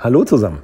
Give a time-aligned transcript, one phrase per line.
[0.00, 0.62] Hallo zusammen.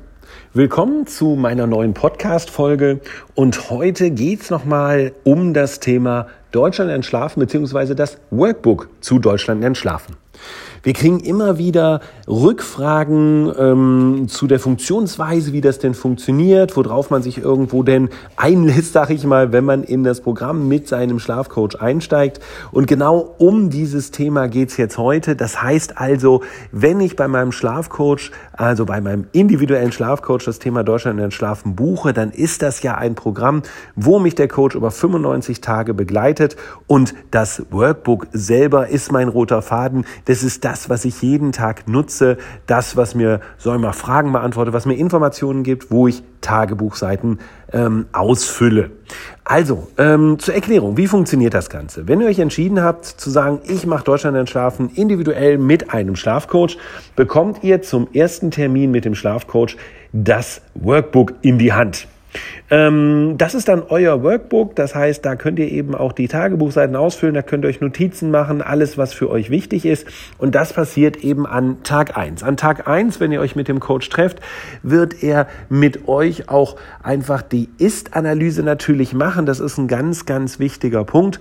[0.53, 3.01] Willkommen zu meiner neuen Podcast-Folge
[3.35, 10.15] und heute geht's nochmal um das Thema Deutschland entschlafen beziehungsweise das Workbook zu Deutschland entschlafen.
[10.85, 17.23] Wir kriegen immer wieder Rückfragen ähm, zu der Funktionsweise, wie das denn funktioniert, worauf man
[17.23, 21.81] sich irgendwo denn einlässt, sag ich mal, wenn man in das Programm mit seinem Schlafcoach
[21.81, 22.41] einsteigt.
[22.71, 25.37] Und genau um dieses Thema geht's jetzt heute.
[25.37, 30.85] Das heißt also, wenn ich bei meinem Schlafcoach, also bei meinem individuellen Schlafcoach das Thema
[30.85, 33.63] Deutschland in Schlafen buche, dann ist das ja ein Programm,
[33.97, 39.63] wo mich der Coach über 95 Tage begleitet und das Workbook selber ist mein roter
[39.63, 40.05] Faden.
[40.27, 44.73] Das ist das was ich jeden Tag nutze, das, was mir, soll mal Fragen beantworte,
[44.73, 47.41] was mir Informationen gibt, wo ich Tagebuchseiten
[47.73, 48.91] ähm, ausfülle.
[49.45, 52.09] Also, ähm, zur Erklärung, wie funktioniert das Ganze?
[52.09, 56.79] Wenn ihr euch entschieden habt zu sagen, ich mache Deutschland entschlafen individuell mit einem Schlafcoach,
[57.17, 59.77] bekommt ihr zum ersten Termin mit dem Schlafcoach
[60.13, 62.07] das Workbook in die Hand.
[62.71, 64.77] Ähm, das ist dann euer Workbook.
[64.77, 68.31] Das heißt, da könnt ihr eben auch die Tagebuchseiten ausfüllen, da könnt ihr euch Notizen
[68.31, 70.07] machen, alles, was für euch wichtig ist.
[70.39, 72.43] Und das passiert eben an Tag eins.
[72.43, 74.41] An Tag eins, wenn ihr euch mit dem Coach trefft,
[74.83, 79.47] wird er mit euch auch einfach die Ist-Analyse natürlich machen.
[79.47, 81.41] Das ist ein ganz, ganz wichtiger Punkt.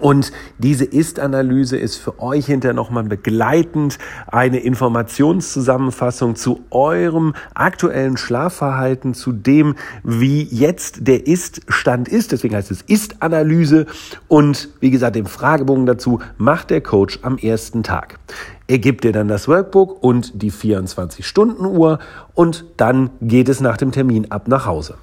[0.00, 9.14] Und diese Ist-Analyse ist für euch hinterher nochmal begleitend eine Informationszusammenfassung zu eurem aktuellen Schlafverhalten,
[9.14, 12.32] zu dem, wie jetzt der Ist-Stand ist.
[12.32, 13.86] Deswegen heißt es Ist-Analyse.
[14.28, 18.18] Und wie gesagt, den Fragebogen dazu macht der Coach am ersten Tag.
[18.66, 21.98] Er gibt dir dann das Workbook und die 24-Stunden-Uhr
[22.34, 24.96] und dann geht es nach dem Termin ab nach Hause.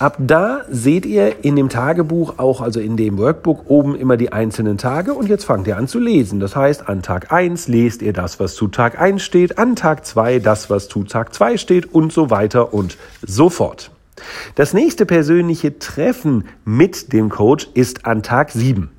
[0.00, 4.32] Ab da seht ihr in dem Tagebuch, auch also in dem Workbook, oben immer die
[4.32, 6.40] einzelnen Tage und jetzt fangt ihr an zu lesen.
[6.40, 10.06] Das heißt, an Tag 1 lest ihr das, was zu Tag 1 steht, an Tag
[10.06, 13.90] 2 das, was zu Tag 2 steht und so weiter und so fort.
[14.54, 18.90] Das nächste persönliche Treffen mit dem Coach ist an Tag 7.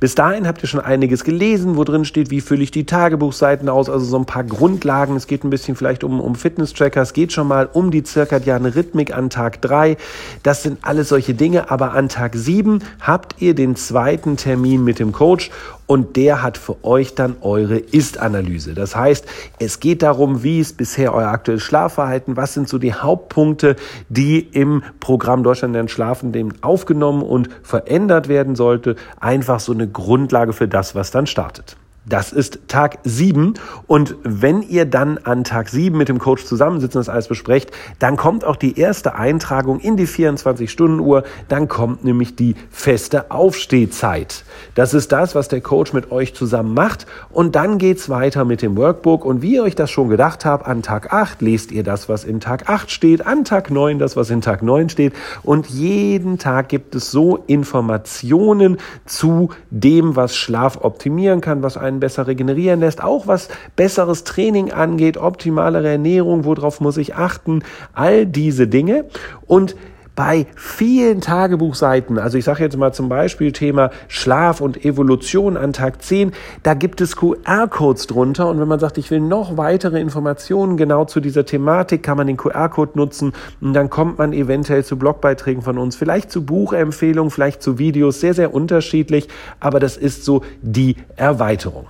[0.00, 3.68] Bis dahin habt ihr schon einiges gelesen, wo drin steht, wie fülle ich die Tagebuchseiten
[3.68, 5.16] aus, also so ein paar Grundlagen.
[5.16, 8.74] Es geht ein bisschen vielleicht um, um Fitness-Tracker, es geht schon mal um die zirkadiane
[8.74, 9.96] Rhythmik an Tag drei.
[10.42, 14.98] Das sind alles solche Dinge, aber an Tag sieben habt ihr den zweiten Termin mit
[14.98, 15.50] dem Coach
[15.86, 18.74] und der hat für euch dann eure Ist-Analyse.
[18.74, 19.26] Das heißt,
[19.58, 23.76] es geht darum, wie ist bisher euer aktuelles Schlafverhalten, was sind so die Hauptpunkte,
[24.08, 28.96] die im Programm Deutschland lernt schlafen dem aufgenommen und verändert werden sollte.
[29.20, 31.76] Einfach so eine Grundlage für das, was dann startet.
[32.06, 33.54] Das ist Tag sieben
[33.86, 37.70] Und wenn ihr dann an Tag sieben mit dem Coach zusammensitzt und das alles besprecht,
[37.98, 41.24] dann kommt auch die erste Eintragung in die 24-Stunden-Uhr.
[41.48, 44.44] Dann kommt nämlich die feste Aufstehzeit.
[44.74, 47.06] Das ist das, was der Coach mit euch zusammen macht.
[47.30, 49.24] Und dann geht's weiter mit dem Workbook.
[49.24, 52.24] Und wie ihr euch das schon gedacht habt, an Tag acht lest ihr das, was
[52.24, 55.14] in Tag acht steht, an Tag neun das, was in Tag neun steht.
[55.42, 58.76] Und jeden Tag gibt es so Informationen
[59.06, 64.24] zu dem, was Schlaf optimieren kann, was einen einen besser regenerieren lässt, auch was besseres
[64.24, 67.62] Training angeht, optimalere Ernährung, worauf muss ich achten,
[67.92, 69.06] all diese Dinge.
[69.46, 69.76] Und
[70.16, 75.72] bei vielen Tagebuchseiten, also ich sage jetzt mal zum Beispiel Thema Schlaf und Evolution an
[75.72, 76.32] Tag 10,
[76.62, 78.48] da gibt es QR-Codes drunter.
[78.48, 82.26] Und wenn man sagt, ich will noch weitere Informationen genau zu dieser Thematik, kann man
[82.26, 83.32] den QR-Code nutzen.
[83.60, 88.20] Und dann kommt man eventuell zu Blogbeiträgen von uns, vielleicht zu Buchempfehlungen, vielleicht zu Videos,
[88.20, 89.28] sehr, sehr unterschiedlich,
[89.60, 91.86] aber das ist so die Erweiterung.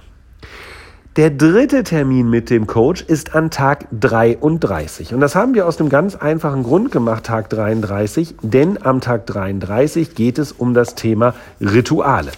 [1.16, 5.14] Der dritte Termin mit dem Coach ist an Tag 33.
[5.14, 9.24] Und das haben wir aus einem ganz einfachen Grund gemacht, Tag 33, denn am Tag
[9.26, 12.32] 33 geht es um das Thema Rituale.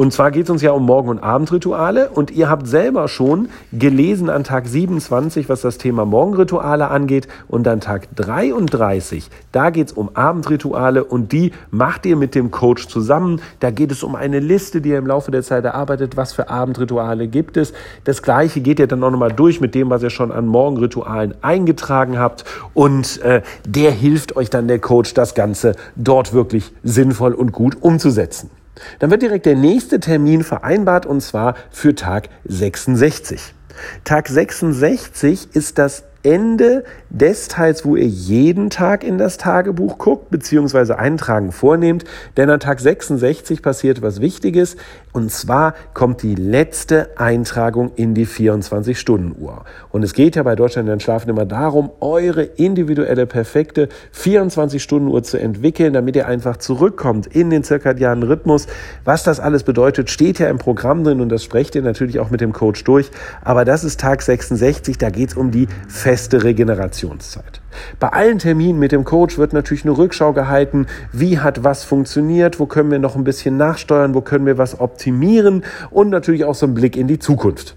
[0.00, 2.08] Und zwar geht es uns ja um Morgen- und Abendrituale.
[2.08, 7.28] Und ihr habt selber schon gelesen an Tag 27, was das Thema Morgenrituale angeht.
[7.48, 11.04] Und dann Tag 33, da geht es um Abendrituale.
[11.04, 13.42] Und die macht ihr mit dem Coach zusammen.
[13.58, 16.16] Da geht es um eine Liste, die ihr im Laufe der Zeit erarbeitet.
[16.16, 17.74] Was für Abendrituale gibt es?
[18.04, 21.34] Das Gleiche geht ihr dann auch nochmal durch mit dem, was ihr schon an Morgenritualen
[21.42, 22.46] eingetragen habt.
[22.72, 27.76] Und äh, der hilft euch dann, der Coach, das Ganze dort wirklich sinnvoll und gut
[27.82, 28.48] umzusetzen.
[28.98, 33.54] Dann wird direkt der nächste Termin vereinbart und zwar für Tag 66.
[34.04, 40.30] Tag 66 ist das Ende des Teils, wo ihr jeden Tag in das Tagebuch guckt,
[40.30, 42.04] beziehungsweise Eintragen vornehmt.
[42.36, 44.76] Denn an Tag 66 passiert was Wichtiges.
[45.12, 49.64] Und zwar kommt die letzte Eintragung in die 24-Stunden-Uhr.
[49.90, 55.38] Und es geht ja bei Deutschland in Schlafen immer darum, eure individuelle, perfekte 24-Stunden-Uhr zu
[55.38, 58.66] entwickeln, damit ihr einfach zurückkommt in den zirkadianen Rhythmus.
[59.04, 62.30] Was das alles bedeutet, steht ja im Programm drin und das sprecht ihr natürlich auch
[62.30, 63.10] mit dem Coach durch.
[63.42, 65.66] Aber das ist Tag 66, da geht es um die
[66.10, 67.60] feste Regenerationszeit.
[68.00, 72.58] Bei allen Terminen mit dem Coach wird natürlich eine Rückschau gehalten, wie hat was funktioniert,
[72.58, 75.62] wo können wir noch ein bisschen nachsteuern, wo können wir was optimieren
[75.92, 77.76] und natürlich auch so ein Blick in die Zukunft.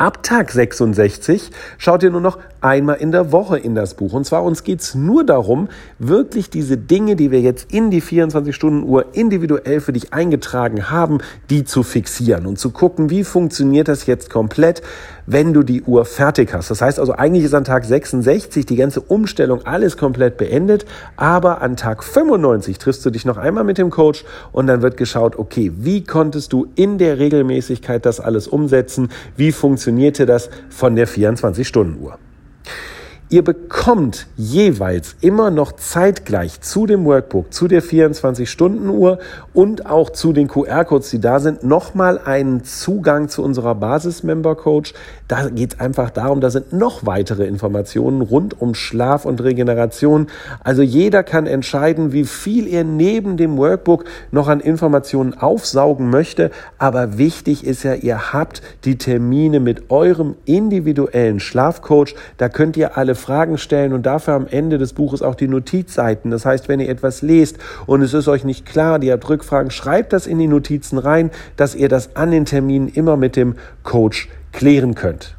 [0.00, 4.14] Ab Tag 66 schaut ihr nur noch einmal in der Woche in das Buch.
[4.14, 9.14] Und zwar uns geht's nur darum, wirklich diese Dinge, die wir jetzt in die 24-Stunden-Uhr
[9.14, 11.18] individuell für dich eingetragen haben,
[11.50, 14.80] die zu fixieren und zu gucken, wie funktioniert das jetzt komplett,
[15.32, 16.70] wenn du die Uhr fertig hast.
[16.70, 20.86] Das heißt also, eigentlich ist an Tag 66 die ganze Umstellung alles komplett beendet,
[21.16, 24.96] aber an Tag 95 triffst du dich noch einmal mit dem Coach und dann wird
[24.96, 29.08] geschaut, okay, wie konntest du in der Regelmäßigkeit das alles umsetzen?
[29.36, 32.18] Wie funktionierte das von der 24-Stunden-Uhr?
[33.32, 39.20] Ihr bekommt jeweils immer noch zeitgleich zu dem Workbook, zu der 24-Stunden-Uhr
[39.54, 44.94] und auch zu den QR-Codes, die da sind, nochmal einen Zugang zu unserer Basis-Member-Coach.
[45.28, 50.26] Da geht es einfach darum, da sind noch weitere Informationen rund um Schlaf und Regeneration.
[50.64, 56.50] Also jeder kann entscheiden, wie viel er neben dem Workbook noch an Informationen aufsaugen möchte.
[56.78, 62.16] Aber wichtig ist ja, ihr habt die Termine mit eurem individuellen Schlafcoach.
[62.36, 66.30] Da könnt ihr alle Fragen stellen und dafür am Ende des Buches auch die Notizseiten.
[66.30, 69.70] Das heißt, wenn ihr etwas lest und es ist euch nicht klar, ihr habt Rückfragen,
[69.70, 73.54] schreibt das in die Notizen rein, dass ihr das an den Terminen immer mit dem
[73.82, 75.36] Coach klären könnt.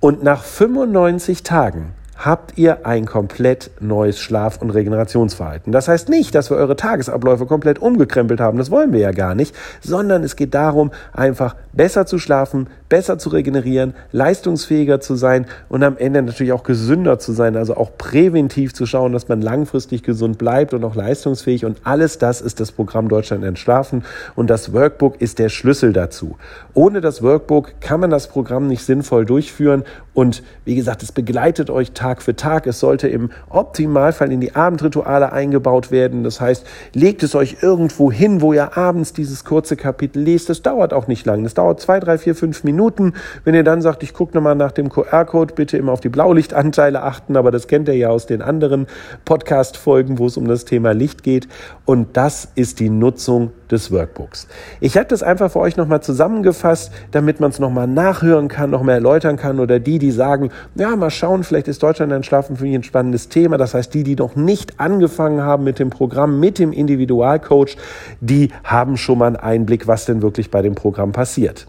[0.00, 1.94] Und nach 95 Tagen
[2.26, 5.72] habt ihr ein komplett neues Schlaf- und Regenerationsverhalten.
[5.72, 9.36] Das heißt nicht, dass wir eure Tagesabläufe komplett umgekrempelt haben, das wollen wir ja gar
[9.36, 15.46] nicht, sondern es geht darum, einfach besser zu schlafen, besser zu regenerieren, leistungsfähiger zu sein
[15.68, 19.40] und am Ende natürlich auch gesünder zu sein, also auch präventiv zu schauen, dass man
[19.40, 21.64] langfristig gesund bleibt und auch leistungsfähig.
[21.64, 24.04] Und alles das ist das Programm Deutschland entschlafen.
[24.34, 26.36] Und das Workbook ist der Schlüssel dazu.
[26.74, 29.84] Ohne das Workbook kann man das Programm nicht sinnvoll durchführen.
[30.14, 32.66] Und wie gesagt, es begleitet euch Tag für Tag.
[32.66, 36.24] Es sollte im Optimalfall in die Abendrituale eingebaut werden.
[36.24, 40.48] Das heißt, legt es euch irgendwo hin, wo ihr abends dieses kurze Kapitel lest.
[40.48, 41.44] Das dauert auch nicht lang.
[41.44, 43.14] Das dauert zwei, drei, vier, fünf Minuten.
[43.44, 47.02] Wenn ihr dann sagt, ich gucke nochmal nach dem QR-Code, bitte immer auf die Blaulichtanteile
[47.02, 47.36] achten.
[47.36, 48.86] Aber das kennt ihr ja aus den anderen
[49.24, 51.48] Podcast-Folgen, wo es um das Thema Licht geht.
[51.84, 54.46] Und das ist die Nutzung des Workbooks.
[54.80, 58.96] Ich habe das einfach für euch nochmal zusammengefasst, damit man es nochmal nachhören kann, nochmal
[58.96, 62.64] erläutern kann oder die, die sagen, ja, mal schauen, vielleicht ist Deutschland ein Schlafen für
[62.64, 63.58] mich ein spannendes Thema.
[63.58, 67.76] Das heißt, die, die noch nicht angefangen haben mit dem Programm, mit dem Individualcoach,
[68.20, 71.66] die haben schon mal einen Einblick, was denn wirklich bei dem Programm passiert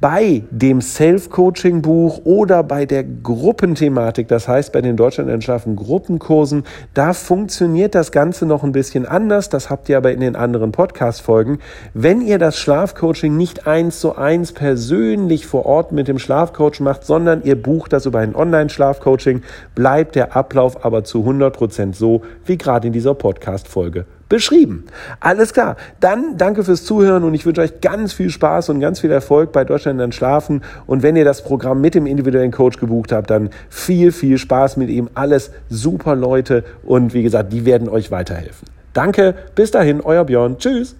[0.00, 6.64] bei dem Self-Coaching-Buch oder bei der Gruppenthematik, das heißt bei den Deutschland entschaffen Gruppenkursen,
[6.94, 9.48] da funktioniert das Ganze noch ein bisschen anders.
[9.48, 11.58] Das habt ihr aber in den anderen Podcast-Folgen.
[11.94, 17.04] Wenn ihr das Schlafcoaching nicht eins zu eins persönlich vor Ort mit dem Schlafcoach macht,
[17.04, 19.42] sondern ihr bucht das über ein Online-Schlafcoaching,
[19.74, 24.84] bleibt der Ablauf aber zu 100 Prozent so, wie gerade in dieser Podcast-Folge beschrieben.
[25.20, 25.76] Alles klar.
[26.00, 29.52] Dann danke fürs Zuhören und ich wünsche euch ganz viel Spaß und ganz viel Erfolg
[29.52, 30.62] bei Deutschland dann schlafen.
[30.86, 34.76] Und wenn ihr das Programm mit dem individuellen Coach gebucht habt, dann viel, viel Spaß
[34.76, 35.08] mit ihm.
[35.14, 38.68] Alles super Leute und wie gesagt, die werden euch weiterhelfen.
[38.92, 39.34] Danke.
[39.54, 40.58] Bis dahin, euer Björn.
[40.58, 40.96] Tschüss.